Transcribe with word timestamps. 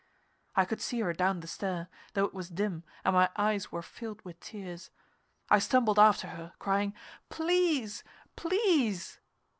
I 0.55 0.65
could 0.65 0.81
see 0.81 1.01
her 1.01 1.13
down 1.13 1.41
the 1.41 1.47
stair, 1.47 1.87
though 2.15 2.25
it 2.25 2.33
was 2.33 2.49
dim 2.49 2.83
and 3.05 3.13
my 3.13 3.29
eyes 3.35 3.71
were 3.71 3.83
filled 3.83 4.19
with 4.25 4.39
tears. 4.39 4.89
I 5.47 5.59
stumbled 5.59 5.99
after 5.99 6.29
her, 6.29 6.53
crying, 6.57 6.95
"Please! 7.29 8.03
Please!" 8.35 9.19